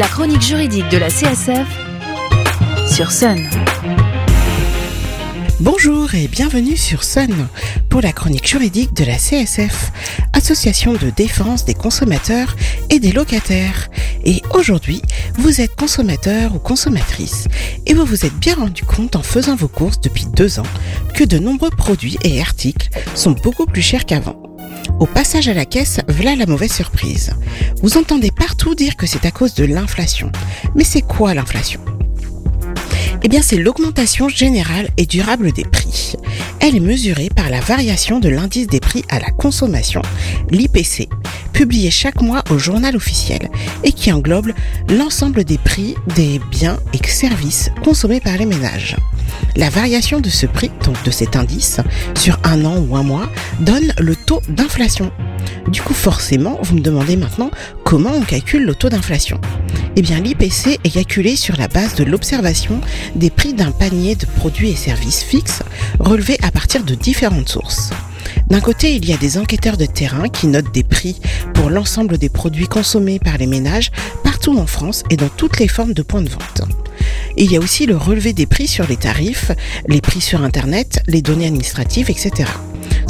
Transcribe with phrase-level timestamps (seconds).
[0.00, 1.68] La chronique juridique de la CSF
[2.90, 3.46] sur Sun.
[5.60, 7.46] Bonjour et bienvenue sur Sun
[7.90, 9.92] pour la chronique juridique de la CSF,
[10.32, 12.56] Association de défense des consommateurs
[12.88, 13.90] et des locataires.
[14.24, 15.02] Et aujourd'hui,
[15.34, 17.46] vous êtes consommateur ou consommatrice
[17.84, 20.70] et vous vous êtes bien rendu compte en faisant vos courses depuis deux ans
[21.12, 24.40] que de nombreux produits et articles sont beaucoup plus chers qu'avant.
[24.98, 27.32] Au passage à la caisse, voilà la mauvaise surprise.
[27.82, 30.30] Vous entendez partout dire que c'est à cause de l'inflation.
[30.74, 31.80] Mais c'est quoi l'inflation?
[33.22, 36.12] Eh bien, c'est l'augmentation générale et durable des prix.
[36.60, 40.02] Elle est mesurée par la variation de l'indice des prix à la consommation,
[40.50, 41.08] l'IPC,
[41.54, 43.48] publié chaque mois au journal officiel
[43.82, 44.52] et qui englobe
[44.90, 48.96] l'ensemble des prix des biens et services consommés par les ménages.
[49.56, 51.80] La variation de ce prix, donc de cet indice,
[52.14, 53.30] sur un an ou un mois,
[53.60, 55.10] donne le taux d'inflation.
[55.70, 57.50] Du coup, forcément, vous me demandez maintenant
[57.84, 59.40] comment on calcule le taux d'inflation.
[59.94, 62.80] Eh bien, l'IPC est calculé sur la base de l'observation
[63.14, 65.62] des prix d'un panier de produits et services fixes
[66.00, 67.90] relevés à partir de différentes sources.
[68.48, 71.20] D'un côté, il y a des enquêteurs de terrain qui notent des prix
[71.54, 73.92] pour l'ensemble des produits consommés par les ménages
[74.24, 76.62] partout en France et dans toutes les formes de points de vente.
[77.36, 79.52] il y a aussi le relevé des prix sur les tarifs,
[79.86, 82.50] les prix sur Internet, les données administratives, etc.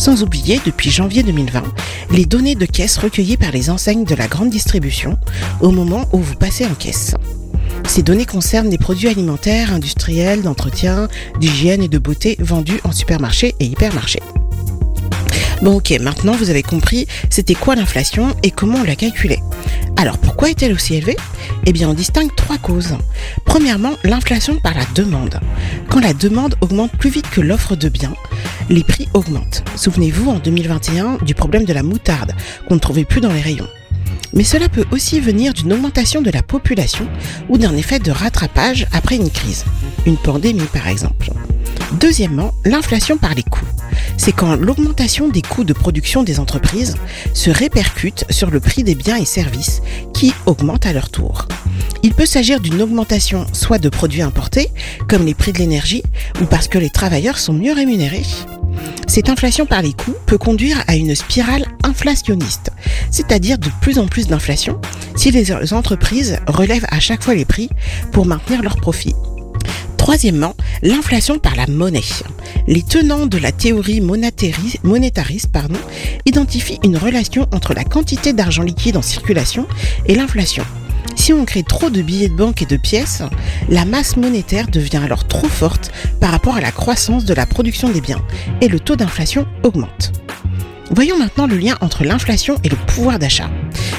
[0.00, 1.62] Sans oublier, depuis janvier 2020,
[2.12, 5.18] les données de caisse recueillies par les enseignes de la grande distribution
[5.60, 7.14] au moment où vous passez en caisse.
[7.86, 13.54] Ces données concernent les produits alimentaires, industriels, d'entretien, d'hygiène et de beauté vendus en supermarché
[13.60, 14.20] et hypermarché.
[15.60, 19.40] Bon ok, maintenant vous avez compris c'était quoi l'inflation et comment on la calculait.
[20.00, 21.18] Alors pourquoi est-elle aussi élevée?
[21.66, 22.96] Eh bien on distingue trois causes.
[23.44, 25.38] Premièrement, l'inflation par la demande.
[25.90, 28.14] Quand la demande augmente plus vite que l'offre de biens,
[28.70, 29.62] les prix augmentent.
[29.76, 32.32] Souvenez-vous en 2021 du problème de la moutarde
[32.66, 33.68] qu'on ne trouvait plus dans les rayons.
[34.32, 37.06] Mais cela peut aussi venir d'une augmentation de la population
[37.50, 39.66] ou d'un effet de rattrapage après une crise,
[40.06, 41.30] une pandémie par exemple.
[42.00, 43.66] Deuxièmement, l'inflation par les coûts.
[44.22, 46.98] C'est quand l'augmentation des coûts de production des entreprises
[47.32, 49.80] se répercute sur le prix des biens et services
[50.12, 51.48] qui augmentent à leur tour.
[52.02, 54.68] Il peut s'agir d'une augmentation soit de produits importés,
[55.08, 56.02] comme les prix de l'énergie,
[56.42, 58.26] ou parce que les travailleurs sont mieux rémunérés.
[59.08, 62.72] Cette inflation par les coûts peut conduire à une spirale inflationniste,
[63.10, 64.78] c'est-à-dire de plus en plus d'inflation
[65.16, 67.70] si les entreprises relèvent à chaque fois les prix
[68.12, 69.14] pour maintenir leurs profits.
[69.96, 72.00] Troisièmement, l'inflation par la monnaie.
[72.70, 75.58] Les tenants de la théorie monétariste
[76.24, 79.66] identifient une relation entre la quantité d'argent liquide en circulation
[80.06, 80.62] et l'inflation.
[81.16, 83.24] Si on crée trop de billets de banque et de pièces,
[83.68, 87.88] la masse monétaire devient alors trop forte par rapport à la croissance de la production
[87.88, 88.22] des biens
[88.60, 90.12] et le taux d'inflation augmente.
[90.92, 93.50] Voyons maintenant le lien entre l'inflation et le pouvoir d'achat.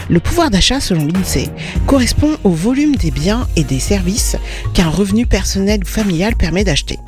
[0.09, 1.49] Le pouvoir d'achat, selon l'INSEE,
[1.87, 4.37] correspond au volume des biens et des services
[4.73, 6.99] qu'un revenu personnel ou familial permet d'acheter.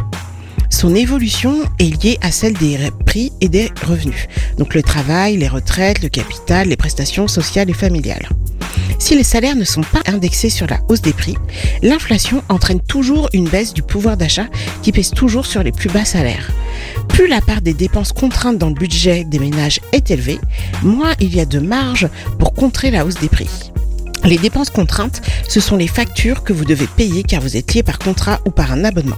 [0.84, 4.28] Son évolution est liée à celle des prix et des revenus,
[4.58, 8.28] donc le travail, les retraites, le capital, les prestations sociales et familiales.
[9.00, 11.38] Si les salaires ne sont pas indexés sur la hausse des prix,
[11.84, 14.48] l'inflation entraîne toujours une baisse du pouvoir d'achat
[14.82, 16.52] qui pèse toujours sur les plus bas salaires.
[17.08, 20.42] Plus la part des dépenses contraintes dans le budget des ménages est élevée,
[20.82, 23.73] moins il y a de marge pour contrer la hausse des prix.
[24.26, 27.84] Les dépenses contraintes, ce sont les factures que vous devez payer car vous êtes lié
[27.84, 29.18] par contrat ou par un abonnement.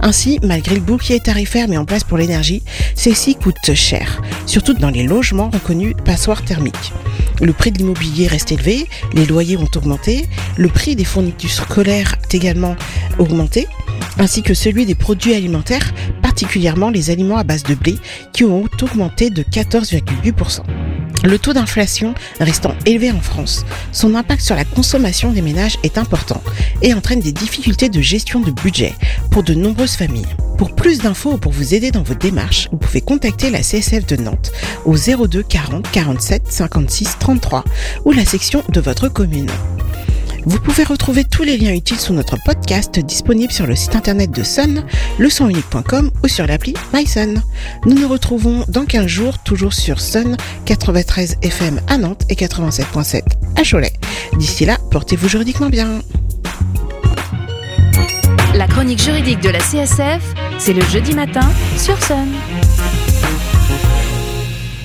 [0.00, 2.62] Ainsi, malgré le bouclier tarifaire mis en place pour l'énergie,
[2.94, 6.92] ceci coûte cher, surtout dans les logements reconnus passoires thermiques.
[7.42, 10.26] Le prix de l'immobilier reste élevé, les loyers ont augmenté,
[10.56, 12.74] le prix des fournitures scolaires a également
[13.18, 13.66] augmenté,
[14.18, 15.92] ainsi que celui des produits alimentaires,
[16.22, 17.96] particulièrement les aliments à base de blé,
[18.32, 20.62] qui ont augmenté de 14,8%.
[21.24, 25.98] Le taux d'inflation restant élevé en France, son impact sur la consommation des ménages est
[25.98, 26.40] important
[26.80, 28.94] et entraîne des difficultés de gestion de budget
[29.30, 30.36] pour de nombreuses familles.
[30.56, 34.06] Pour plus d'infos ou pour vous aider dans vos démarches, vous pouvez contacter la CSF
[34.06, 34.52] de Nantes
[34.84, 37.64] au 02 40 47 56 33
[38.04, 39.50] ou la section de votre commune.
[40.44, 44.30] Vous pouvez retrouver tous les liens utiles sous notre podcast disponible sur le site internet
[44.30, 44.84] de Sun,
[45.18, 47.34] leçonunique.com ou sur l'appli MySun.
[47.86, 53.22] Nous nous retrouvons dans 15 jours, toujours sur Sun 93 FM à Nantes et 87.7
[53.56, 53.92] à Cholet.
[54.38, 56.00] D'ici là, portez-vous juridiquement bien.
[58.54, 62.28] La chronique juridique de la CSF, c'est le jeudi matin sur Sun.